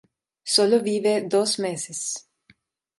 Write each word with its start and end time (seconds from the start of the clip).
Sólo 0.53 0.79
vive 0.81 1.25
dos 1.33 1.59
meses. 1.59 2.27